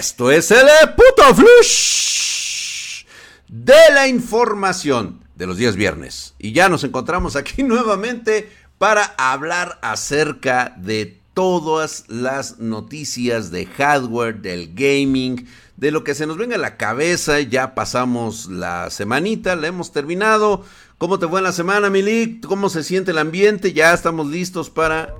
[0.00, 0.66] Esto es el
[0.96, 3.04] puto flush
[3.48, 6.34] de la información de los días viernes.
[6.38, 14.40] Y ya nos encontramos aquí nuevamente para hablar acerca de todas las noticias de hardware,
[14.40, 17.38] del gaming, de lo que se nos venga a la cabeza.
[17.40, 20.64] Ya pasamos la semanita, la hemos terminado.
[20.96, 22.46] ¿Cómo te fue en la semana, Milik?
[22.46, 23.74] ¿Cómo se siente el ambiente?
[23.74, 25.14] Ya estamos listos para...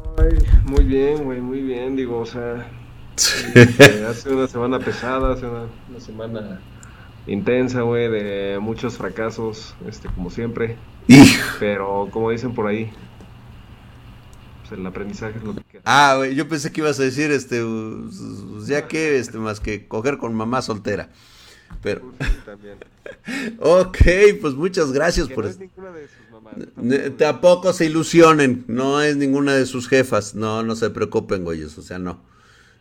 [0.65, 1.97] muy bien, güey, muy bien.
[1.97, 2.67] Digo, o sea,
[4.09, 5.69] hace una semana pesada, hace una,
[5.99, 6.61] semana
[7.27, 10.77] intensa, güey, de muchos fracasos, este, como siempre.
[11.59, 12.91] Pero como dicen por ahí,
[14.61, 15.83] pues el aprendizaje es lo que queda.
[15.85, 19.87] Ah, güey, yo pensé que ibas a decir, este, pues, ya que, este, más que
[19.87, 21.11] coger con mamá soltera.
[21.83, 22.13] Pero.
[22.45, 22.79] también.
[23.61, 23.99] ok,
[24.41, 25.45] pues muchas gracias por.
[25.45, 27.17] No es ninguna de sus mamás.
[27.17, 30.35] Tampoco se ilusionen, no es ninguna de sus jefas.
[30.35, 32.21] No, no se preocupen, güeyes, o sea, no.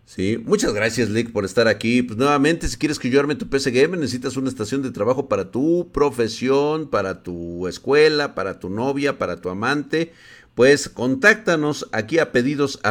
[0.10, 2.02] Sí, muchas gracias, Lick, por estar aquí.
[2.02, 5.52] Pues nuevamente, si quieres que yo arme tu PC necesitas una estación de trabajo para
[5.52, 10.12] tu profesión, para tu escuela, para tu novia, para tu amante
[10.60, 12.82] pues contáctanos aquí a pedidos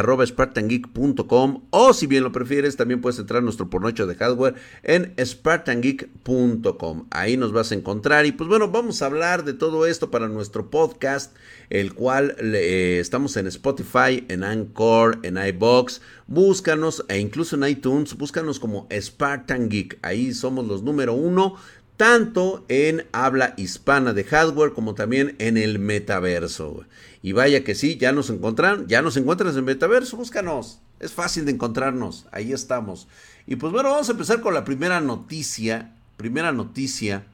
[1.69, 7.05] o si bien lo prefieres también puedes entrar a nuestro pornocho de hardware en spartangeek.com.
[7.11, 10.27] Ahí nos vas a encontrar y pues bueno, vamos a hablar de todo esto para
[10.27, 11.35] nuestro podcast,
[11.69, 16.01] el cual eh, estamos en Spotify, en Anchor, en iBox.
[16.25, 19.99] Búscanos e incluso en iTunes, búscanos como Spartan Geek.
[20.01, 21.55] Ahí somos los número uno
[21.99, 26.85] tanto en habla hispana de hardware como también en el metaverso.
[27.21, 30.79] Y vaya que sí, ya nos encuentran, ya nos encuentras en metaverso, búscanos.
[30.99, 33.07] Es fácil de encontrarnos, ahí estamos.
[33.45, 37.25] Y pues bueno, vamos a empezar con la primera noticia, primera noticia,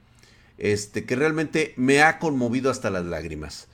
[0.57, 3.67] este que realmente me ha conmovido hasta las lágrimas.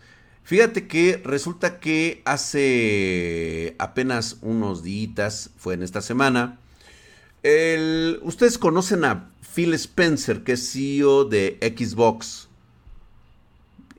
[0.44, 6.60] Fíjate que resulta que hace apenas unos días, fue en esta semana,
[8.24, 12.48] ustedes conocen a Phil Spencer, que es CEO de Xbox.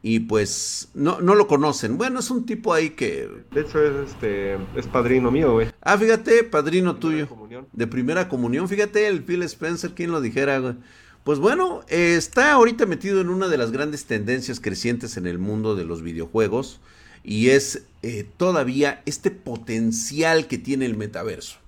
[0.05, 1.97] Y pues no, no lo conocen.
[1.97, 3.29] Bueno, es un tipo ahí que.
[3.53, 4.55] De hecho, es este.
[4.75, 5.69] es padrino mío, güey.
[5.81, 7.29] Ah, fíjate, padrino tuyo.
[7.73, 8.69] De primera comunión.
[8.69, 10.75] Fíjate, el Phil Spencer, ¿quién lo dijera, güey?
[11.23, 15.77] Pues bueno, está ahorita metido en una de las grandes tendencias crecientes en el mundo
[15.77, 16.81] de los videojuegos.
[17.23, 21.59] Y es eh, todavía este potencial que tiene el metaverso.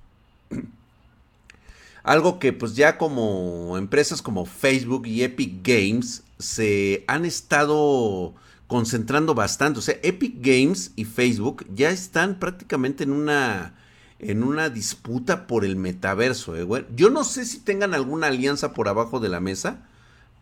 [2.03, 8.35] Algo que pues ya como empresas como Facebook y Epic Games se han estado
[8.67, 9.79] concentrando bastante.
[9.79, 13.75] O sea, Epic Games y Facebook ya están prácticamente en una
[14.19, 16.57] en una disputa por el metaverso.
[16.57, 16.87] ¿eh?
[16.95, 19.87] Yo no sé si tengan alguna alianza por abajo de la mesa,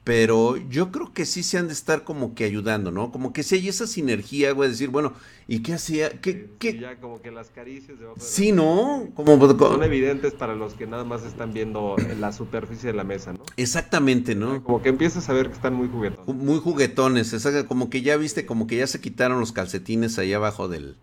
[0.04, 3.12] pero yo creo que sí se han de estar como que ayudando, ¿no?
[3.12, 5.12] Como que si hay esa sinergia, güey, decir, bueno,
[5.46, 6.20] ¿y qué hacía?
[6.20, 6.76] ¿Qué, qué?
[6.78, 9.10] Ya como que las caricias de Sí, ¿no?
[9.14, 9.38] Como...
[9.38, 13.44] Son evidentes para los que nada más están viendo la superficie de la mesa, ¿no?
[13.56, 14.64] Exactamente, ¿no?
[14.64, 16.34] Como que empiezas a ver que están muy juguetones.
[16.34, 20.66] Muy juguetones, como que ya viste, como que ya se quitaron los calcetines ahí abajo
[20.66, 20.96] del,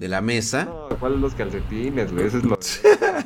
[0.00, 0.64] de la mesa.
[0.64, 2.26] No, ¿cuáles los calcetines, güey?
[2.26, 2.58] Es lo...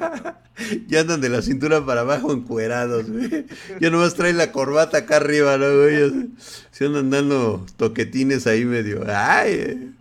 [0.89, 3.47] ya andan de la cintura para abajo encuerados, güey.
[3.81, 6.31] Ya nomás traen la corbata acá arriba, ¿no, güey?
[6.73, 9.05] Se andan dando toquetines ahí medio.
[9.07, 9.95] ¡Ay!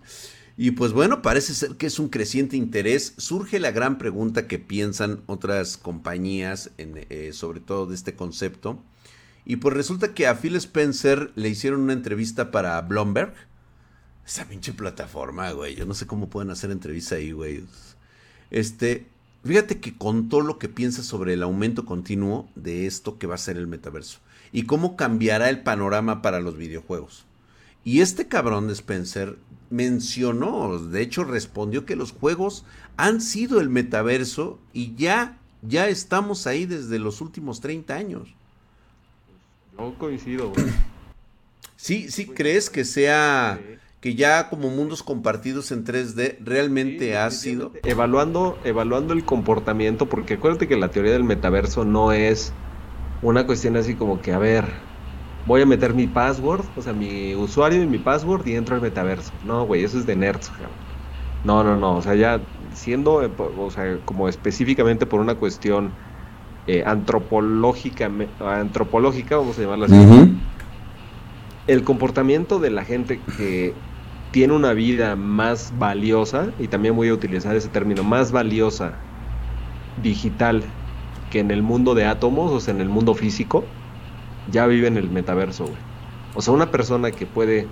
[0.57, 3.13] Y pues bueno, parece ser que es un creciente interés.
[3.17, 8.81] Surge la gran pregunta que piensan otras compañías, en, eh, sobre todo de este concepto.
[9.45, 13.35] Y pues resulta que a Phil Spencer le hicieron una entrevista para Bloomberg
[14.25, 15.75] esa pinche plataforma, güey.
[15.75, 17.63] Yo no sé cómo pueden hacer entrevista ahí, güey.
[18.51, 19.05] Este,
[19.43, 23.39] fíjate que contó lo que piensa sobre el aumento continuo de esto que va a
[23.39, 24.19] ser el metaverso.
[24.51, 27.25] Y cómo cambiará el panorama para los videojuegos.
[27.83, 29.37] Y este cabrón de Spencer
[29.69, 32.63] mencionó, de hecho respondió que los juegos
[32.95, 38.29] han sido el metaverso y ya, ya estamos ahí desde los últimos 30 años.
[39.77, 40.67] No coincido, güey.
[41.75, 43.59] Sí, sí, crees que sea
[44.03, 47.71] que ya como mundos compartidos en 3D realmente ha sido.
[47.83, 52.51] Evaluando evaluando el comportamiento porque acuérdate que la teoría del metaverso no es
[53.21, 54.65] una cuestión así como que a ver
[55.45, 58.81] voy a meter mi password o sea mi usuario y mi password y entro al
[58.81, 59.31] metaverso.
[59.45, 60.51] No güey eso es de nerds
[61.45, 62.41] no no no o sea ya
[62.73, 65.91] siendo eh, o sea como específicamente por una cuestión
[66.67, 68.11] eh, antropológica
[68.41, 70.37] antropológica vamos a llamarla así.
[71.67, 73.73] El comportamiento de la gente que
[74.33, 79.05] tiene una vida más valiosa, y también voy a utilizar ese término, más valiosa
[80.01, 80.63] digital
[81.29, 83.63] que en el mundo de átomos, o sea, en el mundo físico,
[84.51, 85.77] ya vive en el metaverso, güey.
[86.33, 87.67] O sea, una persona que puede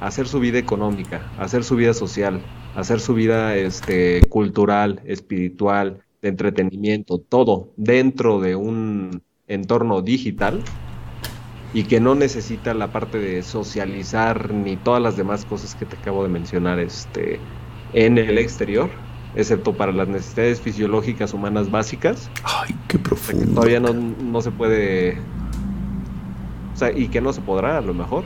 [0.00, 2.42] hacer su vida económica, hacer su vida social,
[2.74, 10.64] hacer su vida este, cultural, espiritual, de entretenimiento, todo dentro de un entorno digital
[11.72, 15.96] y que no necesita la parte de socializar ni todas las demás cosas que te
[15.96, 17.38] acabo de mencionar este,
[17.92, 18.90] en el exterior,
[19.36, 22.30] excepto para las necesidades fisiológicas humanas básicas.
[22.44, 23.54] Ay, qué profundo.
[23.54, 25.18] Todavía no, no se puede,
[26.74, 28.24] o sea, y que no se podrá a lo mejor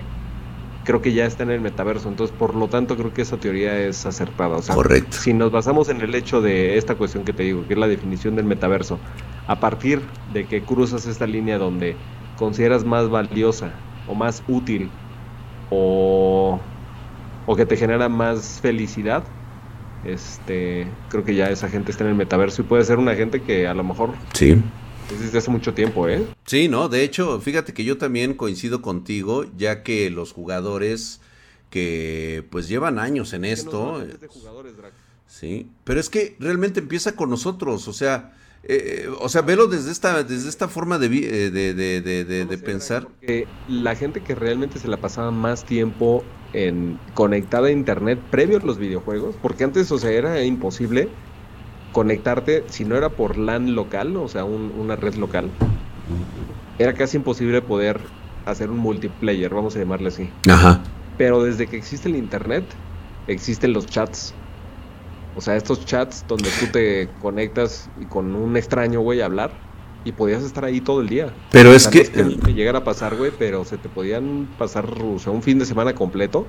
[0.84, 2.08] creo que ya está en el metaverso.
[2.08, 4.60] Entonces, por lo tanto, creo que esa teoría es acertada.
[4.72, 5.16] Correcto.
[5.16, 7.88] Si nos basamos en el hecho de esta cuestión que te digo, que es la
[7.88, 8.98] definición del metaverso,
[9.46, 10.02] a partir
[10.32, 11.96] de que cruzas esta línea donde
[12.38, 13.72] consideras más valiosa
[14.08, 14.90] o más útil
[15.70, 16.60] o,
[17.46, 19.24] o que te genera más felicidad,
[20.04, 23.42] este, creo que ya esa gente está en el metaverso y puede ser una gente
[23.42, 24.62] que a lo mejor sí
[25.10, 26.26] desde hace mucho tiempo, ¿eh?
[26.46, 31.20] Sí, no, de hecho, fíjate que yo también coincido contigo, ya que los jugadores
[31.70, 34.06] que pues llevan años en esto.
[35.26, 38.34] sí, pero es que realmente empieza con nosotros, o sea,
[38.68, 43.08] eh, o sea, velo desde esta, desde esta forma de, eh, de, de, de pensar.
[43.66, 48.60] la gente que realmente se la pasaba más tiempo en conectada a internet previo a
[48.60, 51.08] los videojuegos, porque antes, o sea, era imposible
[51.92, 55.50] conectarte, si no era por LAN local, o sea, una red local,
[56.78, 58.00] era casi imposible poder
[58.46, 60.30] hacer un multiplayer, vamos a llamarle así.
[60.48, 60.82] Ajá.
[61.16, 62.64] Pero desde que existe el internet,
[63.26, 64.34] existen los chats.
[65.36, 69.52] O sea, estos chats donde tú te conectas y con un extraño, güey, a hablar.
[70.04, 71.32] Y podías estar ahí todo el día.
[71.50, 72.04] Pero es que...
[72.54, 75.94] llegar a pasar, güey, pero se te podían pasar, o sea, un fin de semana
[75.94, 76.46] completo.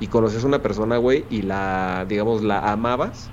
[0.00, 3.30] Y conoces a una persona, güey, y la, digamos, la amabas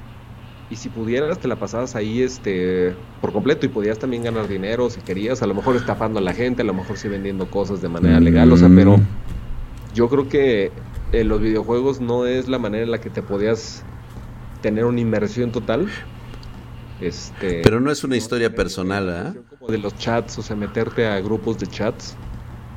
[0.71, 4.89] y si pudieras te la pasabas ahí este por completo y podías también ganar dinero
[4.89, 7.81] si querías, a lo mejor estafando a la gente, a lo mejor sí vendiendo cosas
[7.81, 9.05] de manera legal, o sea, pero mm.
[9.95, 10.71] yo creo que
[11.11, 13.83] eh, los videojuegos no es la manera en la que te podías
[14.61, 15.87] tener una inmersión total.
[17.01, 19.41] Este, pero no es una historia personal, ¿eh?
[19.57, 22.15] Como de los chats, o sea, meterte a grupos de chats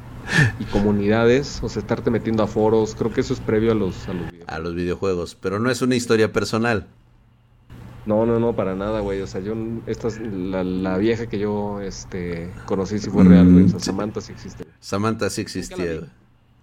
[0.61, 4.09] y comunidades, o sea, estarte metiendo a foros, creo que eso es previo a los,
[4.09, 6.87] a los, a los videojuegos, pero no es una historia personal.
[8.05, 9.21] No, no, no, para nada, güey.
[9.21, 9.55] O sea, yo,
[9.87, 13.65] esta es la, vieja que yo este, conocí si fue real, güey.
[13.65, 14.65] O sea, mm, Samantha sí existe.
[14.81, 16.01] Samantha sí existía,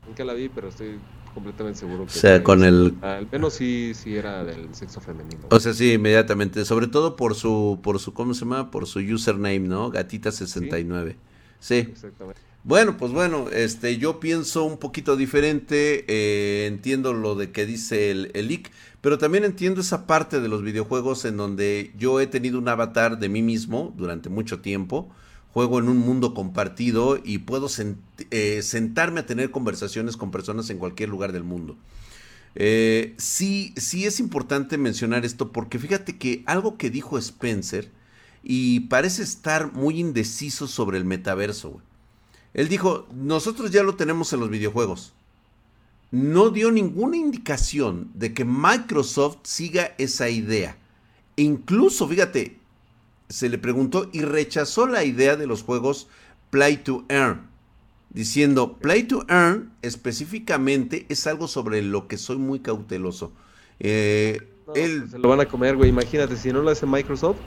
[0.06, 1.00] Nunca la, vi, pero estoy
[1.34, 2.12] completamente seguro que.
[2.12, 2.96] O sea, con el.
[3.02, 5.48] Al menos sí, sí era del sexo femenino.
[5.50, 6.66] O sea, sí, inmediatamente.
[6.66, 8.72] Sobre todo por su, por su, ¿cómo se llama?
[8.72, 9.92] Por su username, ¿no?
[9.92, 11.16] Gatita69.
[11.60, 11.76] Sí.
[11.76, 12.42] Exactamente.
[12.64, 18.12] Bueno, pues bueno, este, yo pienso un poquito diferente, eh, entiendo lo de que dice
[18.12, 22.28] el, el leak, pero también entiendo esa parte de los videojuegos en donde yo he
[22.28, 25.10] tenido un avatar de mí mismo durante mucho tiempo,
[25.54, 27.68] juego en un mundo compartido y puedo
[28.32, 31.78] eh, sentarme a tener conversaciones con personas en cualquier lugar del mundo.
[32.56, 37.90] Eh, sí, sí es importante mencionar esto porque fíjate que algo que dijo Spencer
[38.44, 41.82] y parece estar muy indeciso sobre el metaverso.
[42.54, 45.14] Él dijo, nosotros ya lo tenemos en los videojuegos.
[46.12, 50.78] No dio ninguna indicación de que Microsoft siga esa idea.
[51.38, 52.59] E incluso, fíjate,
[53.30, 56.08] se le preguntó y rechazó la idea de los juegos
[56.50, 57.48] Play to Earn,
[58.10, 63.32] diciendo, Play to Earn específicamente es algo sobre lo que soy muy cauteloso.
[63.80, 64.40] Eh,
[64.76, 65.02] él...
[65.02, 65.90] Pues se lo van a comer, güey.
[65.90, 67.38] Imagínate, si no lo hace Microsoft,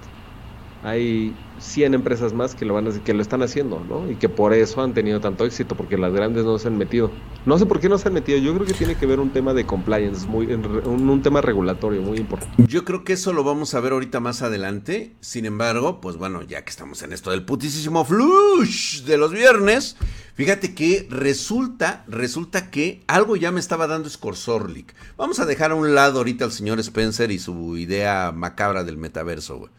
[0.83, 4.11] hay 100 empresas más que lo, van a, que lo están haciendo, ¿no?
[4.11, 7.11] Y que por eso han tenido tanto éxito, porque las grandes no se han metido.
[7.47, 9.31] No sé por qué no se han metido, yo creo que tiene que ver un
[9.31, 12.65] tema de compliance, muy, un, tema regulatorio muy importante.
[12.67, 16.43] Yo creo que eso lo vamos a ver ahorita más adelante, sin embargo, pues bueno,
[16.43, 19.97] ya que estamos en esto del putísimo flush de los viernes,
[20.35, 24.95] fíjate que resulta, resulta que algo ya me estaba dando Scorsorlic.
[25.17, 28.97] Vamos a dejar a un lado ahorita al señor Spencer y su idea macabra del
[28.97, 29.71] metaverso, güey.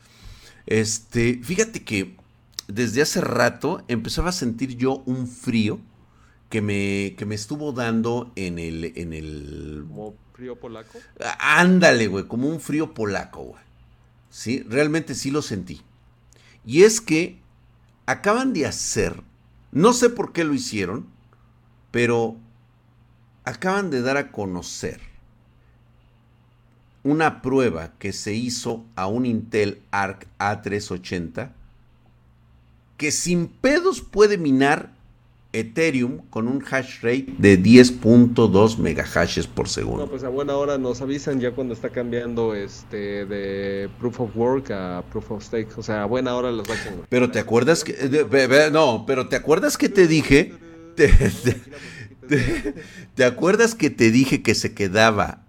[0.66, 2.16] Este, fíjate que
[2.68, 5.80] desde hace rato empezaba a sentir yo un frío
[6.50, 9.86] que me, que me estuvo dando en el, en el...
[9.88, 11.00] ¿Como frío polaco?
[11.40, 13.64] Ándale, güey, como un frío polaco, güey.
[14.30, 15.82] Sí, realmente sí lo sentí.
[16.66, 17.40] Y es que
[18.06, 19.22] acaban de hacer,
[19.72, 21.08] no sé por qué lo hicieron,
[21.92, 22.38] pero
[23.44, 25.13] acaban de dar a conocer
[27.04, 31.52] una prueba que se hizo a un Intel Arc A380
[32.98, 34.92] que sin pedos puede minar
[35.52, 40.06] Ethereum con un hash rate de 10.2 megahashes por segundo.
[40.06, 44.36] No, pues a buena hora nos avisan ya cuando está cambiando este de proof of
[44.36, 47.40] work a proof of stake, o sea, a buena hora los va a Pero te
[47.40, 47.94] acuerdas que
[48.72, 50.54] no, pero te acuerdas que te dije
[53.16, 55.43] te acuerdas que te dije que se quedaba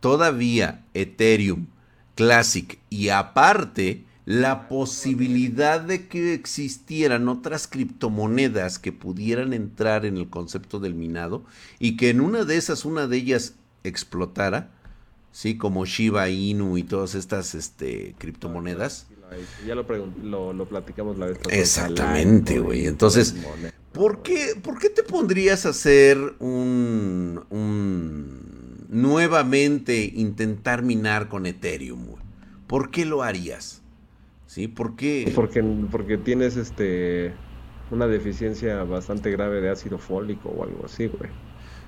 [0.00, 1.66] todavía Ethereum
[2.14, 10.28] Classic y aparte la posibilidad de que existieran otras criptomonedas que pudieran entrar en el
[10.28, 11.44] concepto del minado
[11.78, 14.70] y que en una de esas, una de ellas explotara,
[15.32, 15.56] ¿sí?
[15.56, 19.06] Como Shiba Inu y todas estas este, criptomonedas.
[19.66, 21.58] Ya lo, lo, platicamos la vez pasada.
[21.58, 22.86] Exactamente, güey.
[22.86, 23.34] Entonces,
[23.92, 27.97] ¿por qué, ¿por qué te pondrías a hacer un, un
[29.02, 32.16] nuevamente intentar minar con Ethereum?
[32.66, 33.82] ¿Por qué lo harías?
[34.46, 34.68] ¿Sí?
[34.68, 35.32] ¿Por qué?
[35.34, 37.32] Porque, porque tienes este
[37.90, 41.30] una deficiencia bastante grave de ácido fólico o algo así, güey.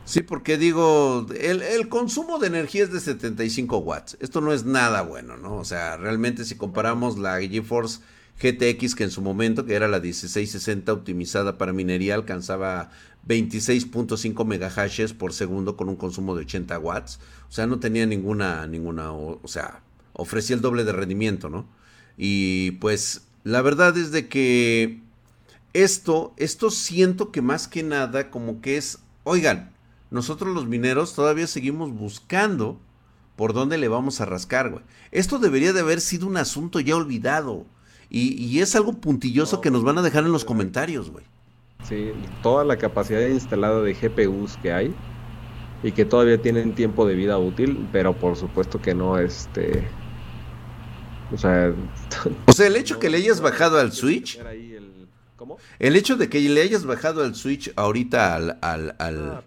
[0.04, 4.16] Sí, porque digo, el, el, consumo de energía es de 75 watts.
[4.20, 5.56] Esto no es nada bueno, ¿no?
[5.56, 8.00] O sea, realmente si comparamos la GeForce
[8.40, 12.90] GTX, que en su momento, que era la 1660 optimizada para minería, alcanzaba
[13.28, 17.20] 26.5 megahashes por segundo con un consumo de 80 watts.
[17.48, 21.66] O sea, no tenía ninguna, ninguna, o sea, ofrecía el doble de rendimiento, ¿no?
[22.16, 25.00] Y pues la verdad es de que
[25.72, 29.72] esto, esto siento que más que nada como que es, oigan,
[30.10, 32.80] nosotros los mineros todavía seguimos buscando
[33.36, 34.84] por dónde le vamos a rascar, güey.
[35.12, 37.64] Esto debería de haber sido un asunto ya olvidado.
[38.12, 41.24] Y, es algo puntilloso que nos van a dejar en los comentarios, güey.
[41.82, 44.94] Sí, toda la capacidad instalada de GPUs que hay
[45.82, 49.88] y que todavía tienen tiempo de vida útil, pero por supuesto que no, este,
[51.32, 51.72] o sea,
[52.46, 54.38] o sea, el hecho que le hayas bajado al Switch.
[55.78, 59.42] El hecho de que le hayas bajado al Switch ahorita al, al, ah,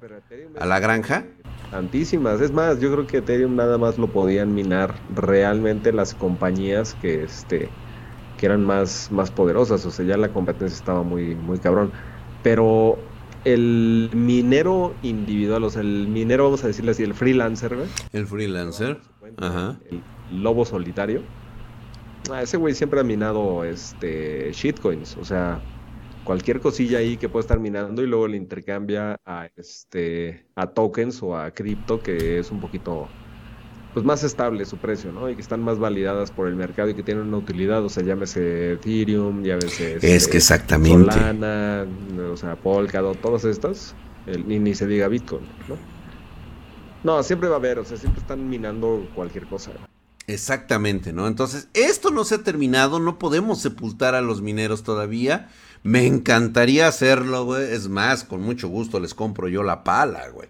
[0.60, 1.26] a la granja.
[1.70, 2.42] Tantísimas.
[2.42, 7.24] Es más, yo creo que Ethereum nada más lo podían minar realmente las compañías que
[7.24, 7.70] este
[8.38, 9.86] que eran más, más poderosas.
[9.86, 11.92] O sea, ya la competencia estaba muy, muy cabrón.
[12.44, 12.98] Pero
[13.46, 17.76] el minero individual, o sea, el minero, vamos a decirle así, el freelancer,
[18.12, 19.00] El freelancer.
[19.38, 19.80] Ajá.
[19.90, 20.04] El
[20.44, 21.22] lobo solitario
[22.32, 25.62] Ah, ese güey siempre ha minado este shitcoins, o sea,
[26.24, 31.22] cualquier cosilla ahí que puede estar minando y luego le intercambia a este a tokens
[31.22, 33.10] o a cripto que es un poquito
[33.94, 35.30] pues más estable su precio, ¿no?
[35.30, 38.04] Y que están más validadas por el mercado y que tienen una utilidad, o sea,
[38.04, 41.86] llámese Ethereum, llámese es este, que exactamente Solana,
[42.32, 43.94] o sea, Polkadot, todas estas,
[44.26, 45.78] el, ni, ni se diga Bitcoin, ¿no?
[47.04, 49.72] No, siempre va a haber, o sea, siempre están minando cualquier cosa.
[50.26, 51.28] Exactamente, ¿no?
[51.28, 55.50] Entonces, esto no se ha terminado, no podemos sepultar a los mineros todavía.
[55.84, 57.74] Me encantaría hacerlo, güey.
[57.74, 60.48] Es más, con mucho gusto les compro yo la pala, güey.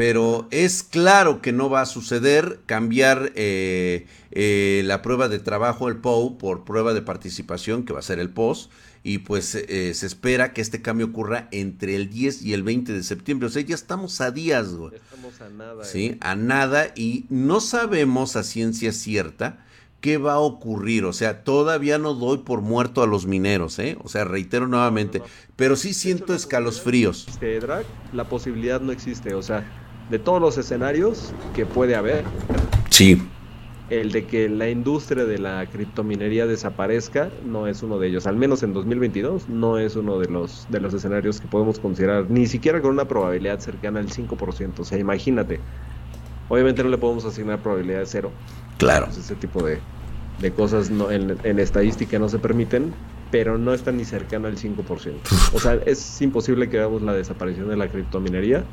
[0.00, 5.88] Pero es claro que no va a suceder cambiar eh, eh, la prueba de trabajo,
[5.88, 8.70] el POU, por prueba de participación, que va a ser el POS
[9.02, 12.94] y pues eh, se espera que este cambio ocurra entre el 10 y el 20
[12.94, 13.48] de septiembre.
[13.48, 14.92] O sea, ya estamos a días, güey.
[14.92, 15.84] Ya estamos a nada.
[15.84, 16.18] Sí, eh.
[16.22, 19.66] a nada y no sabemos a ciencia cierta
[20.00, 21.04] qué va a ocurrir.
[21.04, 23.98] O sea, todavía no doy por muerto a los mineros, ¿eh?
[24.02, 25.20] O sea, reitero nuevamente,
[25.56, 27.26] pero sí siento escalofríos.
[27.38, 29.79] Drag, la posibilidad no existe, o sea,
[30.10, 32.24] de todos los escenarios que puede haber.
[32.90, 33.20] Sí
[33.90, 38.36] el de que la industria de la criptominería desaparezca no es uno de ellos, al
[38.36, 42.46] menos en 2022 no es uno de los de los escenarios que podemos considerar, ni
[42.46, 45.60] siquiera con una probabilidad cercana al 5%, o sea, imagínate.
[46.48, 48.32] Obviamente no le podemos asignar probabilidad de cero.
[48.78, 49.06] Claro.
[49.08, 49.78] Ese tipo de,
[50.52, 52.92] cosas no, en, en, estadística no se permiten,
[53.30, 55.12] pero no está ni cercano al 5%.
[55.52, 58.64] O sea, es imposible que veamos la desaparición de la criptominería.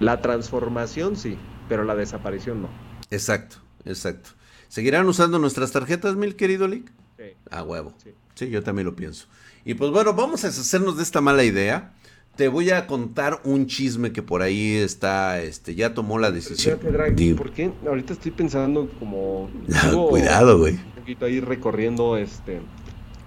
[0.00, 1.36] La transformación sí,
[1.68, 2.68] pero la desaparición no.
[3.10, 3.56] Exacto.
[3.84, 4.30] Exacto.
[4.68, 6.90] ¿Seguirán usando nuestras tarjetas, mi querido Lick?
[7.18, 7.24] Sí.
[7.50, 7.94] A huevo.
[8.34, 8.50] Sí.
[8.50, 9.26] yo también lo pienso.
[9.64, 11.92] Y pues bueno, vamos a deshacernos de esta mala idea.
[12.36, 16.78] Te voy a contar un chisme que por ahí está, este, ya tomó la decisión.
[16.78, 17.72] ¿Por qué?
[17.86, 19.50] Ahorita estoy pensando como...
[20.08, 20.74] Cuidado, güey.
[20.74, 22.60] Un poquito ahí recorriendo este,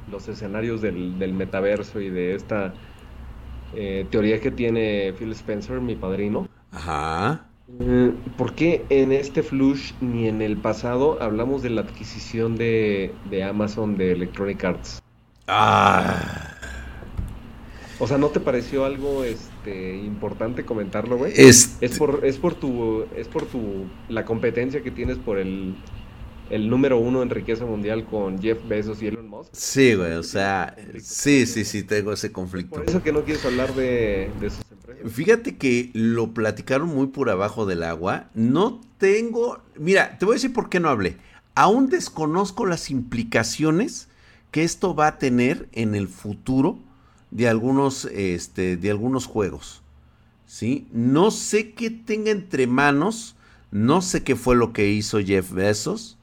[0.10, 2.74] los escenarios del, del metaverso y de esta
[3.76, 6.48] eh, teoría que tiene Phil Spencer, mi padrino.
[6.74, 7.46] Ajá.
[7.68, 13.14] Mm, ¿Por qué en este flush ni en el pasado hablamos de la adquisición de,
[13.48, 15.02] Amazon de Electronic Arts?
[15.48, 16.50] Ah.
[18.00, 21.32] O sea, ¿no te pareció algo este importante comentarlo, güey?
[21.36, 25.76] Es, es por es por tu es por tu la competencia que tienes por el
[26.50, 29.50] el número uno en riqueza mundial con Jeff Bezos y Elon Musk.
[29.54, 32.76] Sí, güey, o sea, sí, sí, sí, tengo ese conflicto.
[32.76, 34.63] Por eso que no quieres hablar de, sus empresas.
[35.08, 38.30] Fíjate que lo platicaron muy por abajo del agua.
[38.34, 41.18] No tengo, mira, te voy a decir por qué no hablé.
[41.56, 44.08] Aún desconozco las implicaciones
[44.52, 46.80] que esto va a tener en el futuro
[47.32, 49.82] de algunos, este, de algunos juegos.
[50.46, 50.88] ¿Sí?
[50.92, 53.36] No sé qué tenga entre manos,
[53.72, 56.18] no sé qué fue lo que hizo Jeff Bezos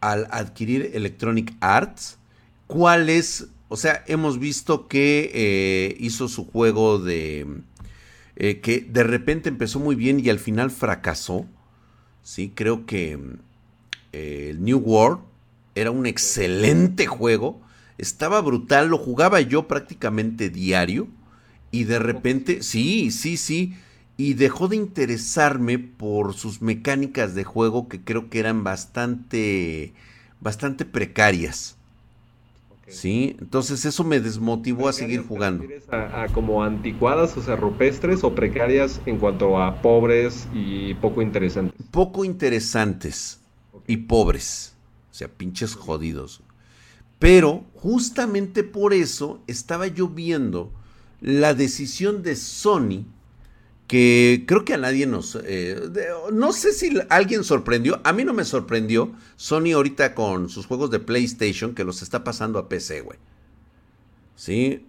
[0.00, 2.18] al adquirir Electronic Arts,
[2.66, 3.48] ¿cuál es?
[3.68, 7.46] O sea, hemos visto que eh, hizo su juego de...
[8.36, 11.46] Eh, que de repente empezó muy bien y al final fracasó.
[12.22, 13.18] Sí, creo que
[14.12, 15.20] eh, el New World
[15.74, 17.60] era un excelente juego.
[17.98, 21.08] Estaba brutal, lo jugaba yo prácticamente diario.
[21.70, 23.74] Y de repente, sí, sí, sí
[24.16, 29.92] y dejó de interesarme por sus mecánicas de juego que creo que eran bastante
[30.40, 31.75] bastante precarias.
[32.88, 35.64] Sí, entonces eso me desmotivó a seguir jugando.
[35.90, 41.86] A, como anticuadas, o sea, rupestres o precarias en cuanto a pobres y poco interesantes?
[41.90, 43.40] Poco interesantes
[43.86, 44.76] y pobres,
[45.10, 46.42] o sea, pinches jodidos.
[47.18, 50.72] Pero justamente por eso estaba yo viendo
[51.20, 53.04] la decisión de Sony
[53.86, 55.38] que creo que a nadie nos...
[55.44, 55.80] Eh,
[56.32, 60.90] no sé si alguien sorprendió, a mí no me sorprendió Sony ahorita con sus juegos
[60.90, 63.18] de PlayStation que los está pasando a PC, güey.
[64.34, 64.86] ¿Sí?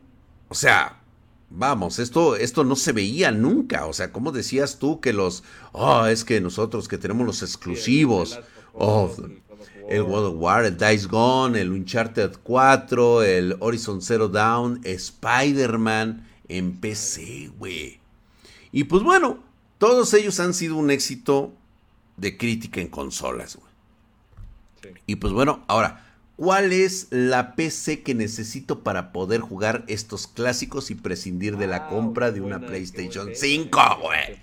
[0.49, 1.01] O sea,
[1.49, 3.85] vamos, esto, esto no se veía nunca.
[3.85, 5.43] O sea, ¿cómo decías tú que los...
[5.73, 8.39] Oh, es que nosotros que tenemos los exclusivos.
[8.73, 9.11] Oh,
[9.89, 16.27] el World of War, el Dice Gone, el Uncharted 4, el Horizon Zero Dawn, Spider-Man
[16.47, 17.99] en PC, güey.
[18.71, 19.43] Y pues bueno,
[19.77, 21.53] todos ellos han sido un éxito
[22.17, 23.57] de crítica en consolas.
[25.05, 26.05] Y pues bueno, ahora,
[26.35, 31.77] ¿cuál es la PC que necesito para poder jugar estos clásicos y prescindir de la
[31.77, 34.39] ah, compra de una PlayStation 5, güey?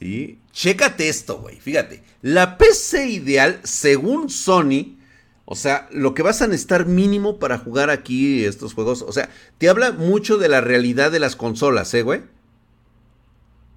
[0.00, 1.60] Y chécate esto, güey.
[1.60, 4.98] Fíjate, la PC ideal, según Sony,
[5.44, 9.30] o sea, lo que vas a necesitar mínimo para jugar aquí estos juegos, o sea,
[9.58, 12.22] te habla mucho de la realidad de las consolas, ¿eh, güey?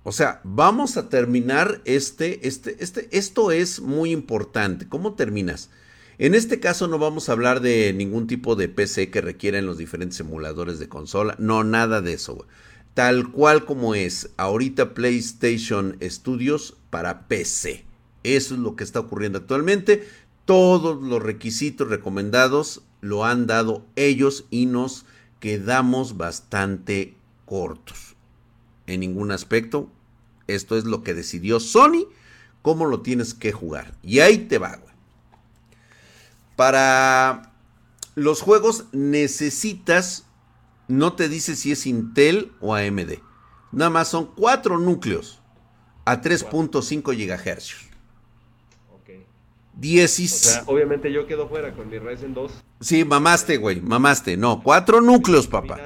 [0.07, 4.87] O sea, vamos a terminar este, este, este, esto es muy importante.
[4.87, 5.71] ¿Cómo terminas?
[6.19, 9.79] En este caso no vamos a hablar de ningún tipo de PC que requieran los
[9.79, 11.35] diferentes emuladores de consola.
[11.39, 12.45] No, nada de eso.
[12.93, 17.83] Tal cual como es ahorita PlayStation Studios para PC.
[18.21, 20.07] Eso es lo que está ocurriendo actualmente.
[20.45, 25.07] Todos los requisitos recomendados lo han dado ellos y nos
[25.39, 27.15] quedamos bastante
[27.45, 28.15] cortos
[28.87, 29.89] en ningún aspecto.
[30.47, 32.07] Esto es lo que decidió Sony,
[32.61, 33.93] cómo lo tienes que jugar.
[34.01, 34.93] Y ahí te va, güey.
[36.55, 37.53] Para
[38.15, 40.25] los juegos necesitas,
[40.87, 43.19] no te dice si es Intel o AMD.
[43.71, 45.41] Nada más son cuatro núcleos
[46.05, 47.89] a 3.5 GHz.
[48.93, 49.09] Ok.
[49.73, 50.31] 16.
[50.31, 52.51] O sea, obviamente yo quedo fuera con mi Ryzen 2.
[52.79, 54.37] Sí, mamaste, güey, mamaste.
[54.37, 55.79] No, cuatro núcleos, papá.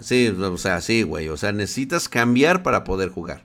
[0.00, 1.28] Sí, o sea, sí, güey.
[1.28, 3.44] O sea, necesitas cambiar para poder jugar.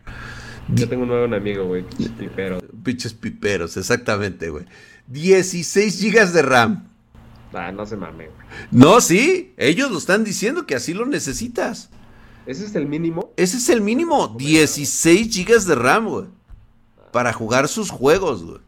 [0.73, 1.83] Yo tengo un nuevo amigo, güey.
[2.17, 2.63] Piperos.
[2.83, 4.65] Pinches piperos, exactamente, güey.
[5.07, 6.87] 16 gigas de RAM.
[7.53, 8.47] Ah, no se mame, güey.
[8.71, 9.53] No, sí.
[9.57, 11.89] Ellos lo están diciendo que así lo necesitas.
[12.45, 13.33] ¿Ese es el mínimo?
[13.35, 14.35] Ese es el mínimo.
[14.37, 16.27] 16 gigas de RAM, güey.
[17.11, 18.61] Para jugar sus juegos, güey.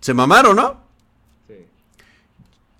[0.00, 0.80] Se mamaron, ¿no?
[1.46, 1.54] Sí.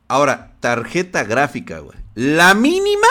[0.09, 1.98] Ahora, tarjeta gráfica, güey.
[2.14, 3.07] La mínima.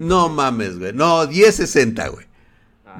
[0.00, 0.92] no mames, güey.
[0.92, 2.26] No, 1060, güey.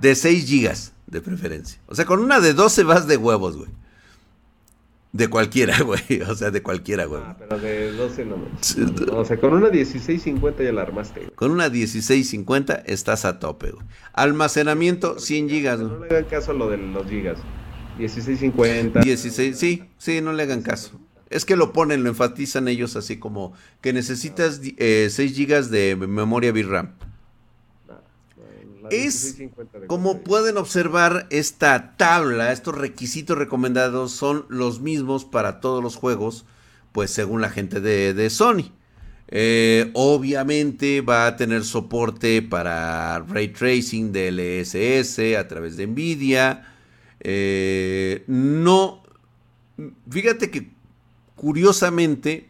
[0.01, 1.81] De 6 gigas, de preferencia.
[1.87, 3.71] O sea, con una de 12 vas de huevos, güey.
[5.13, 6.21] De cualquiera, güey.
[6.29, 7.23] O sea, de cualquiera, güey.
[7.25, 9.17] Ah, pero de 12 no.
[9.17, 11.33] O sea, con una 1650 ya la armaste, güey.
[11.35, 13.87] Con una 1650 estás a tope, güey.
[14.13, 15.93] Almacenamiento, 100 gigas, güey.
[15.93, 17.39] No le hagan caso a lo de los gigas.
[17.99, 19.01] 1650.
[19.01, 21.01] 16, sí, sí, no le hagan caso.
[21.31, 25.97] Es que lo ponen, lo enfatizan ellos así como que necesitas eh, 6 gigas de
[25.97, 26.93] memoria VRAM
[28.91, 29.37] es,
[29.87, 36.45] como pueden observar, esta tabla, estos requisitos recomendados son los mismos para todos los juegos,
[36.93, 38.73] pues según la gente de, Sony.
[39.29, 46.73] Eh, obviamente va a tener soporte para ray tracing DLSS a través de Nvidia.
[47.21, 49.03] Eh, no,
[50.09, 50.71] fíjate que
[51.35, 52.49] curiosamente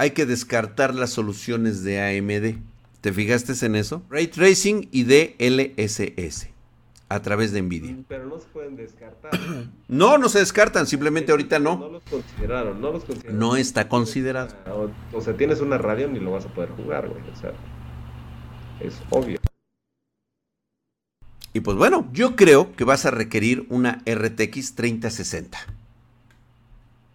[0.00, 2.69] hay que descartar las soluciones de AMD.
[3.00, 4.02] ¿Te fijaste en eso?
[4.10, 6.48] Ray Tracing y DLSS
[7.10, 7.92] a través de Nvidia.
[7.92, 9.32] Mm, pero no se pueden descartar.
[9.88, 11.76] no, no se descartan, simplemente ahorita no.
[11.76, 13.38] No los consideraron, no los consideraron.
[13.38, 14.54] No está considerado.
[15.12, 17.20] O, sea, tienes una radio ni lo vas a poder jugar, güey.
[17.30, 17.52] O sea,
[18.80, 19.40] es obvio.
[21.52, 25.58] Y pues bueno, yo creo que vas a requerir una RTX 3060.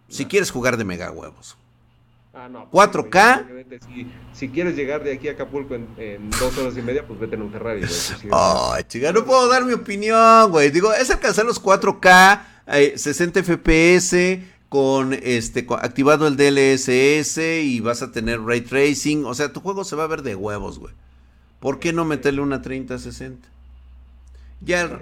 [0.10, 1.58] Si quieres jugar de mega huevos.
[2.38, 3.65] Ah, no, 4K.
[3.67, 3.82] Pues,
[4.34, 7.43] si, quieres llegar de aquí a Acapulco en, dos horas y media, pues vete en
[7.43, 7.82] un Ferrari.
[8.32, 10.69] Ay, chica, no puedo dar mi opinión, güey.
[10.69, 12.41] Digo, es alcanzar los 4K,
[12.98, 19.54] 60 FPS, con este activado el DLSS y vas a tener ray tracing, o sea,
[19.54, 20.93] tu juego se va a ver de huevos, güey.
[21.62, 23.48] ¿Por qué no meterle una 3060?
[24.60, 25.00] Ya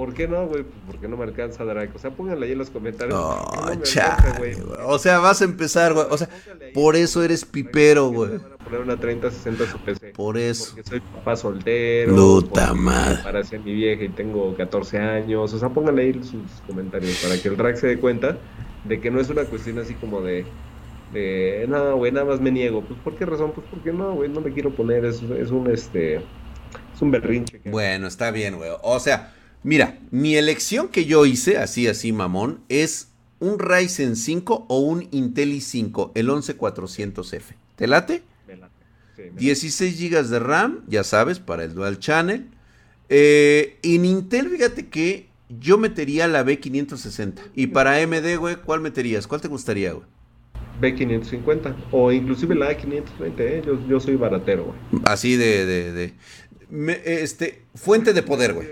[0.00, 0.64] ¿Por qué no, güey?
[0.86, 1.92] ¿Por qué no me alcanza Drake?
[1.94, 3.14] O sea, pónganle ahí en los comentarios.
[3.14, 3.38] No,
[4.86, 6.06] O sea, vas a empezar, güey.
[6.08, 6.26] O sea,
[6.72, 8.38] por eso eres pipero, güey.
[8.38, 10.12] Van a poner una 3060 su PC.
[10.14, 10.72] Por eso.
[10.74, 12.14] Porque soy papá soltero.
[12.16, 13.22] Puta madre.
[13.22, 15.52] Para ser mi vieja y tengo 14 años.
[15.52, 18.38] O sea, pónganle ahí sus comentarios para que el Drake se dé cuenta
[18.84, 20.46] de que no es una cuestión así como de
[21.12, 22.80] de no, güey, nada más me niego.
[22.80, 23.52] Pues, ¿por qué razón?
[23.52, 25.04] Pues porque no, güey, no me quiero poner.
[25.04, 27.60] Es, es un, este, es un berrinche.
[27.66, 28.70] Bueno, está bien, güey.
[28.80, 33.08] O sea, Mira, mi elección que yo hice, así, así, mamón, es
[33.40, 37.42] un Ryzen 5 o un Intel i5, el 11400F.
[37.76, 38.22] ¿Te late?
[38.46, 39.32] Me late.
[39.36, 42.46] 16 GB de RAM, ya sabes, para el Dual Channel.
[43.10, 47.34] Eh, en Intel, fíjate que yo metería la B560.
[47.54, 49.26] Y para AMD, güey, ¿cuál meterías?
[49.26, 50.06] ¿Cuál te gustaría, güey?
[50.80, 53.62] B550 o inclusive la A520, ¿eh?
[53.66, 55.02] yo, yo soy baratero, güey.
[55.04, 56.12] Así de, de,
[57.04, 58.68] este, fuente de poder, güey.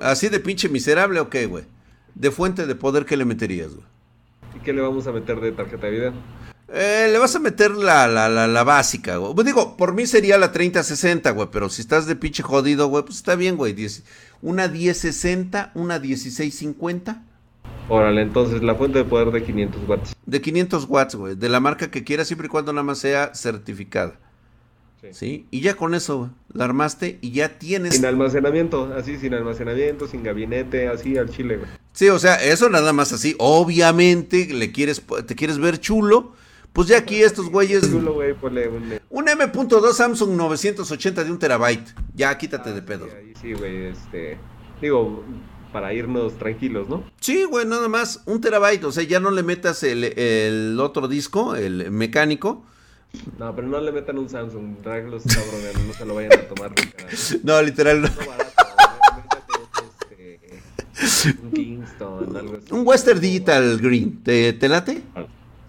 [0.00, 1.64] ¿Así de pinche miserable o qué, güey?
[2.14, 3.86] De fuente de poder, ¿qué le meterías, güey?
[4.56, 6.12] ¿Y qué le vamos a meter de tarjeta de video?
[6.70, 9.34] Eh, le vas a meter la, la, la, básica, güey.
[9.34, 13.04] Pues digo, por mí sería la 3060, güey, pero si estás de pinche jodido, güey,
[13.04, 13.74] pues está bien, güey.
[14.42, 17.22] Una 1060, una 1650.
[17.88, 20.16] Órale, entonces la fuente de poder de 500 watts.
[20.26, 21.34] De 500 watts, güey.
[21.36, 24.18] De la marca que quieras, siempre y cuando nada más sea certificada.
[25.12, 25.46] Sí.
[25.50, 27.94] Y ya con eso la armaste y ya tienes.
[27.94, 31.70] Sin almacenamiento, así, sin almacenamiento, sin gabinete, así al chile, güey.
[31.92, 33.34] Sí, o sea, eso nada más así.
[33.38, 36.32] Obviamente, le quieres, te quieres ver chulo.
[36.72, 37.90] Pues ya aquí estos güeyes.
[37.90, 38.34] Chulo, güey,
[39.10, 39.28] un...
[39.28, 41.88] M.2 Samsung 980 de un terabyte.
[42.14, 43.06] Ya quítate de pedo.
[43.06, 44.38] Sí, sí, güey, este.
[44.80, 45.24] Digo,
[45.72, 47.04] para irnos tranquilos, ¿no?
[47.20, 48.22] Sí, güey, nada más.
[48.26, 48.84] Un terabyte.
[48.84, 52.64] O sea, ya no le metas el, el otro disco, el mecánico
[53.38, 56.42] no, pero no le metan un Samsung, Drag los cabrones, no se lo vayan a
[56.42, 57.06] tomar nunca.
[57.42, 58.08] No, literal no.
[61.00, 62.74] Este, un Kingston, algo así.
[62.74, 65.02] Un Western Digital Green, ¿te, te late?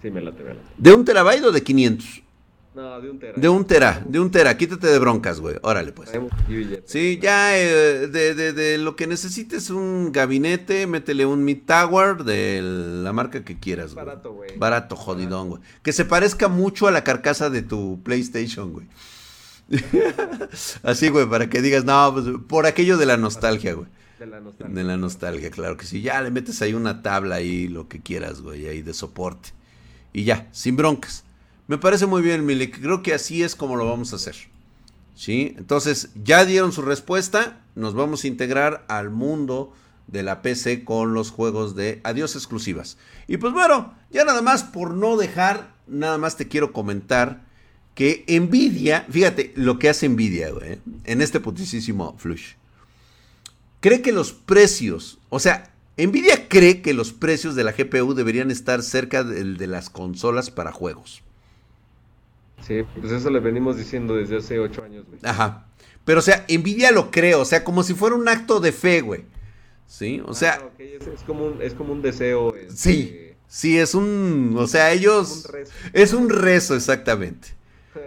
[0.02, 0.66] Sí, me late, me late.
[0.76, 2.22] ¿De un terabyte o de 500?
[2.72, 3.32] No, de un tera.
[3.36, 4.56] De un tera, de un tera.
[4.56, 5.56] Quítate de broncas, güey.
[5.62, 6.10] Órale, pues.
[6.84, 12.22] Sí, ya eh, de, de, de, lo que necesites un gabinete, métele un Mid Tower
[12.22, 14.06] de la marca que quieras, güey.
[14.06, 14.56] Barato, güey.
[14.56, 15.62] Barato, jodidón, güey.
[15.82, 18.86] Que se parezca mucho a la carcasa de tu PlayStation, güey.
[20.84, 23.88] Así, güey, para que digas, no, pues, por aquello de la nostalgia, güey.
[24.20, 24.74] De la nostalgia.
[24.74, 26.02] De la nostalgia, claro que sí.
[26.02, 29.50] Ya le metes ahí una tabla ahí, lo que quieras, güey, ahí de soporte.
[30.12, 31.24] Y ya, sin broncas.
[31.70, 32.80] Me parece muy bien, Milik.
[32.80, 34.34] Creo que así es como lo vamos a hacer.
[35.14, 35.54] ¿Sí?
[35.56, 37.60] Entonces, ya dieron su respuesta.
[37.76, 39.72] Nos vamos a integrar al mundo
[40.08, 42.98] de la PC con los juegos de adiós exclusivas.
[43.28, 47.44] Y pues bueno, ya nada más por no dejar, nada más te quiero comentar
[47.94, 50.48] que Nvidia, fíjate lo que hace Nvidia,
[51.04, 52.54] en este putisísimo flush.
[53.78, 58.50] Cree que los precios, o sea, Nvidia cree que los precios de la GPU deberían
[58.50, 61.22] estar cerca del de las consolas para juegos.
[62.66, 65.18] Sí, pues eso le venimos diciendo desde hace ocho años, güey.
[65.22, 65.66] Ajá.
[66.04, 69.00] Pero, o sea, Nvidia lo creo, o sea, como si fuera un acto de fe,
[69.00, 69.24] güey.
[69.86, 70.60] Sí, o sea.
[70.62, 72.54] Ah, es, como un, es como un deseo.
[72.54, 74.54] Este, sí, sí, es un.
[74.56, 75.28] O sea, ellos.
[75.28, 77.48] Es un rezo, es un rezo exactamente.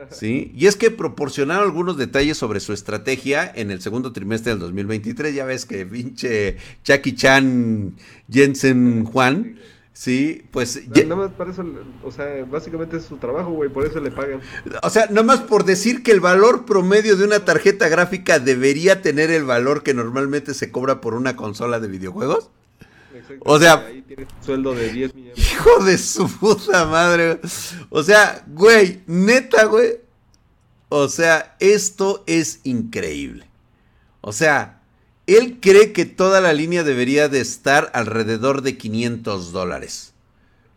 [0.09, 4.59] Sí, y es que proporcionaron algunos detalles sobre su estrategia en el segundo trimestre del
[4.59, 5.35] 2023.
[5.35, 7.95] Ya ves que pinche Chucky Chan
[8.31, 9.57] Jensen Juan
[9.93, 10.87] Sí, pues.
[10.89, 11.63] Nada más para eso,
[12.03, 14.41] o sea, básicamente es su trabajo, güey, por eso le pagan.
[14.81, 19.03] O sea, nada más por decir que el valor promedio de una tarjeta gráfica debería
[19.03, 22.49] tener el valor que normalmente se cobra por una consola de videojuegos.
[23.45, 25.37] O sea, ahí tiene sueldo de 10 millones.
[25.37, 27.39] Hijo de su puta madre.
[27.89, 29.99] O sea, güey, neta, güey.
[30.89, 33.47] O sea, esto es increíble.
[34.21, 34.81] O sea,
[35.27, 40.13] él cree que toda la línea debería de estar alrededor de 500 dólares.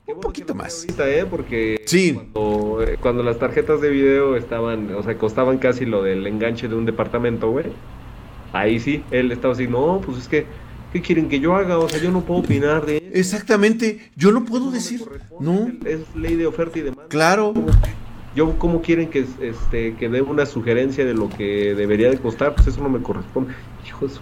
[0.07, 0.83] Un poquito más.
[0.83, 1.27] Ahorita, ¿eh?
[1.27, 2.17] Porque sí.
[2.17, 6.77] Eh, cuando, las tarjetas de video estaban, o sea, costaban casi lo del enganche de
[6.77, 7.67] un departamento, güey.
[8.53, 10.47] Ahí sí, él estaba así, no, pues es que,
[10.93, 11.79] ¿qué quieren que yo haga?
[11.79, 13.07] O sea, yo no puedo opinar de eso.
[13.13, 15.03] Exactamente, yo no puedo decir,
[15.41, 15.73] no.
[15.85, 17.09] Es ley de oferta y demanda.
[17.09, 17.53] Claro.
[18.37, 22.55] Yo, ¿cómo quieren que, este, que dé una sugerencia de lo que debería de costar?
[22.55, 23.55] Pues eso no me corresponde.
[23.87, 24.21] Hijo de su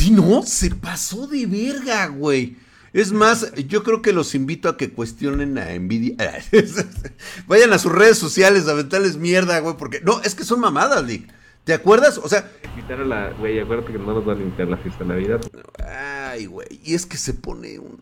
[0.00, 2.56] Sí, no, se pasó de verga, güey.
[2.94, 6.16] Es más, yo creo que los invito a que cuestionen a Nvidia.
[7.46, 11.04] Vayan a sus redes sociales a aventarles mierda, güey, porque no, es que son mamadas,
[11.04, 11.30] Lick.
[11.64, 12.16] ¿Te acuerdas?
[12.16, 15.04] O sea, invitar a la, güey, acuérdate que no nos van a invitar la fiesta
[15.04, 15.40] de Navidad.
[15.86, 18.00] Ay, güey, y es que se pone un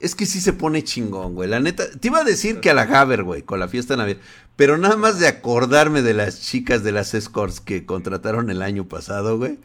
[0.00, 1.48] es que sí se pone chingón, güey.
[1.48, 4.22] La neta, te iba a decir que a la Gaber, güey, con la fiesta navideña.
[4.56, 8.88] Pero nada más de acordarme de las chicas de las escorts que contrataron el año
[8.88, 9.58] pasado, güey.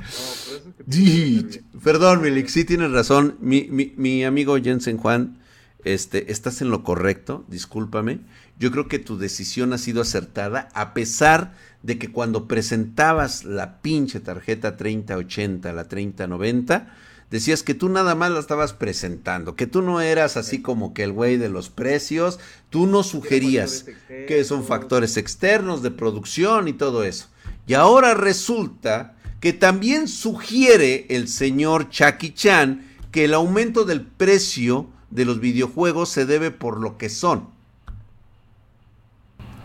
[1.83, 3.37] Perdón, Milik, sí tienes razón.
[3.39, 5.39] Mi, mi, mi, amigo Jensen Juan,
[5.85, 8.19] este, estás en lo correcto, discúlpame.
[8.59, 13.81] Yo creo que tu decisión ha sido acertada, a pesar de que cuando presentabas la
[13.81, 16.93] pinche tarjeta 3080, la 3090,
[17.31, 21.03] decías que tú nada más la estabas presentando, que tú no eras así como que
[21.03, 22.39] el güey de los precios,
[22.69, 23.85] tú no sugerías
[24.27, 27.27] que son factores externos de producción y todo eso.
[27.65, 34.87] Y ahora resulta que también sugiere el señor Chucky Chan que el aumento del precio
[35.09, 37.47] de los videojuegos se debe por lo que son.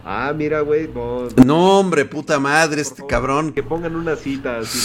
[0.04, 0.88] Ah, mira, güey.
[1.44, 3.52] No, hombre, puta madre, este cabrón.
[3.52, 4.78] Que pongan una cita así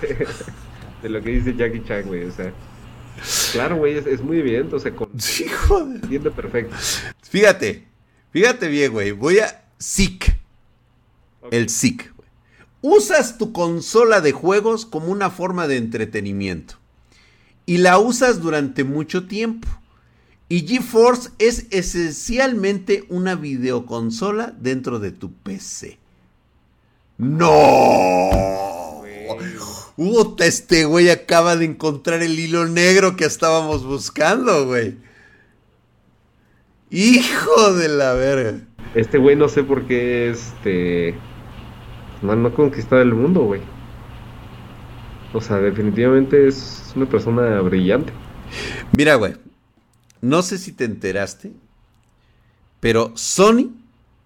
[0.00, 0.28] de.
[1.04, 2.24] de lo que dice Jackie Chan, güey.
[2.24, 2.52] O sea,
[3.52, 4.74] claro, güey, es, muy evidente.
[4.74, 5.10] O sea, con...
[5.20, 6.02] sí, joder.
[6.02, 6.74] entiende perfecto.
[7.28, 7.84] Fíjate,
[8.30, 9.12] fíjate bien, güey.
[9.12, 10.34] Voy a SIC.
[11.50, 12.12] El SIC.
[12.80, 16.76] Usas tu consola de juegos como una forma de entretenimiento.
[17.66, 19.68] Y la usas durante mucho tiempo.
[20.48, 25.98] Y GeForce es esencialmente una videoconsola dentro de tu PC.
[27.18, 29.02] ¡No!
[29.96, 34.96] Puta, este güey acaba de encontrar el hilo negro que estábamos buscando, güey.
[36.90, 38.60] Hijo de la verga.
[38.94, 41.14] Este güey no sé por qué, este...
[42.22, 43.60] No, no conquistado el mundo, güey.
[45.32, 48.12] O sea, definitivamente es una persona brillante.
[48.96, 49.34] Mira, güey.
[50.20, 51.52] No sé si te enteraste,
[52.80, 53.72] pero Sony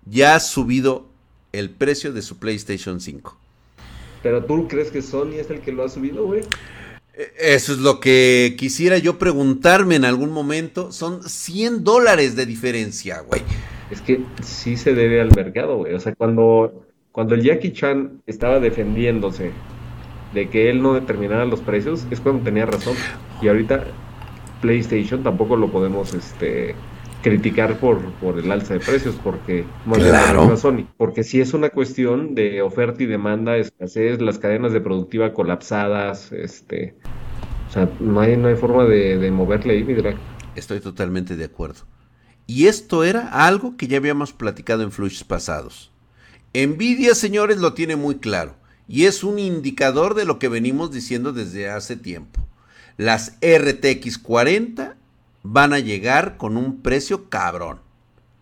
[0.05, 1.09] ya ha subido
[1.53, 3.37] el precio de su PlayStation 5.
[4.23, 6.43] Pero tú crees que Sony es el que lo ha subido, güey.
[7.15, 10.93] E, eso es lo que quisiera yo preguntarme en algún momento.
[10.93, 13.43] Son 100 dólares de diferencia, güey.
[13.91, 15.95] Es que sí se debe al mercado, güey.
[15.95, 19.53] O sea, cuando, cuando el Jackie Chan estaba defendiéndose
[20.35, 22.95] de que él no determinara los precios, es cuando tenía razón.
[23.41, 23.87] Y ahorita
[24.61, 26.75] PlayStation tampoco lo podemos este,
[27.23, 30.57] criticar por, por el alza de precios, porque claro.
[30.57, 35.33] Sony, porque si es una cuestión de oferta y demanda, escasez, las cadenas de productiva
[35.33, 36.95] colapsadas, este,
[37.69, 39.95] o sea, no hay, no hay forma de, moverle ahí, mi
[40.55, 41.81] Estoy totalmente de acuerdo.
[42.47, 45.93] Y esto era algo que ya habíamos platicado en flushes pasados.
[46.55, 48.57] Nvidia, señores, lo tiene muy claro
[48.89, 52.41] y es un indicador de lo que venimos diciendo desde hace tiempo.
[52.97, 54.97] Las RTX 40
[55.43, 57.81] van a llegar con un precio cabrón.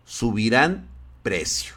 [0.05, 0.87] Subirán
[1.23, 1.75] precio.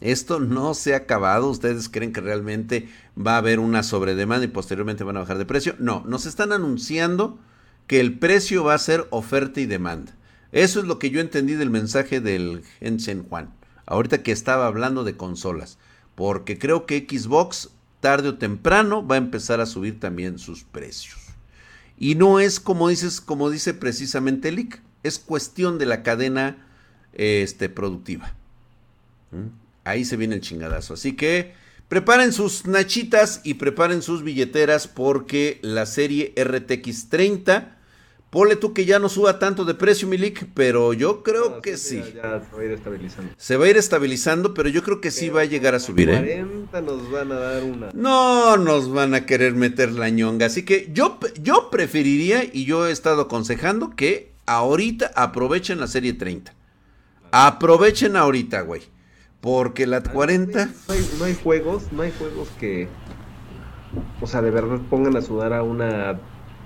[0.00, 1.48] Esto no se ha acabado.
[1.48, 5.46] ¿Ustedes creen que realmente va a haber una sobredemanda y posteriormente van a bajar de
[5.46, 5.76] precio?
[5.78, 7.38] No, nos están anunciando
[7.86, 10.12] que el precio va a ser oferta y demanda.
[10.50, 13.54] Eso es lo que yo entendí del mensaje del Jensen Juan.
[13.86, 15.78] Ahorita que estaba hablando de consolas.
[16.14, 21.21] Porque creo que Xbox tarde o temprano va a empezar a subir también sus precios.
[22.02, 26.66] Y no es como dices, como dice precisamente Lick, es cuestión de la cadena
[27.12, 28.34] este, productiva.
[29.30, 29.54] ¿Mm?
[29.84, 30.94] Ahí se viene el chingadazo.
[30.94, 31.54] Así que
[31.86, 37.78] preparen sus nachitas y preparen sus billeteras porque la serie RTX 30
[38.32, 42.02] Ponle tú que ya no suba tanto de precio, Milik, pero yo creo que sí.
[42.14, 43.34] Ya, se va a ir estabilizando.
[43.36, 46.08] Se va a ir estabilizando, pero yo creo que sí va a llegar a subir,
[46.08, 46.82] 40 ¿eh?
[46.82, 47.90] nos van a dar una.
[47.92, 50.46] No nos van a querer meter la ñonga.
[50.46, 56.14] Así que yo, yo preferiría, y yo he estado aconsejando, que ahorita aprovechen la serie
[56.14, 56.54] 30.
[57.32, 58.80] Aprovechen ahorita, güey.
[59.42, 60.70] Porque la 40.
[60.88, 62.88] No hay, no hay juegos, no hay juegos que.
[64.22, 66.18] O sea, de verdad pongan a sudar a una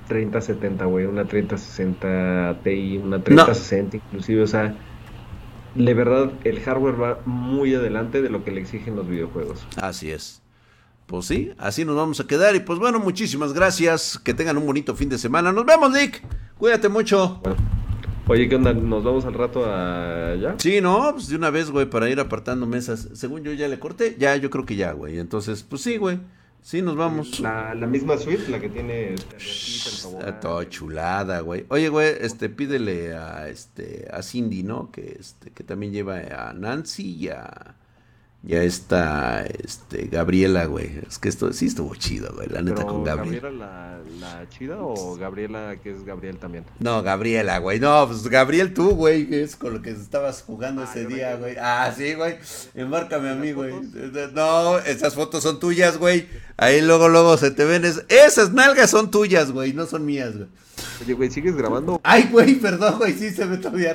[0.07, 4.75] 3070, güey, una 3060 Ti, una 3060 inclusive, o sea,
[5.75, 9.66] de verdad el hardware va muy adelante de lo que le exigen los videojuegos.
[9.77, 10.42] Así es.
[11.07, 14.66] Pues sí, así nos vamos a quedar y pues bueno, muchísimas gracias, que tengan un
[14.66, 15.53] bonito fin de semana.
[15.53, 16.23] Nos vemos, Nick.
[16.59, 17.40] Cuídate mucho.
[18.29, 18.73] Oye, ¿qué onda?
[18.73, 20.57] ¿Nos vamos al rato allá?
[20.59, 23.09] Sí, no, pues de una vez, güey, para ir apartando mesas.
[23.14, 25.21] Según yo ya le corté, ya, yo creo que ya, güey.
[25.21, 26.19] Entonces, pues sí, güey.
[26.62, 27.38] Sí, nos vamos.
[27.40, 31.64] La, misma suite, la que tiene Está todo chulada, güey.
[31.69, 34.90] Oye, güey, este, pídele a este a Cindy, ¿no?
[34.90, 37.77] Que este, que también lleva a Nancy y a
[38.46, 41.00] ya está este, Gabriela, güey.
[41.09, 42.48] Es que esto sí estuvo chido, güey.
[42.48, 43.40] La neta con Gabriela.
[43.40, 46.64] ¿Gabriela la, chida o Gabriela que es Gabriel también?
[46.78, 47.80] No, Gabriela, güey.
[47.80, 51.35] No, pues Gabriel tú, güey, que es con lo que estabas jugando ah, ese día,
[51.35, 51.56] güey.
[51.61, 52.37] Ah, sí, güey.
[52.74, 53.74] Embárcame a mí, güey.
[54.32, 56.28] No, esas fotos son tuyas, güey.
[56.56, 57.85] Ahí luego, luego se te ven.
[58.09, 59.72] esas nalgas son tuyas, güey.
[59.72, 60.48] No son mías, güey.
[61.02, 62.00] Oye, güey, ¿sigues grabando?
[62.02, 63.92] Ay, güey, perdón, güey, sí se me todavía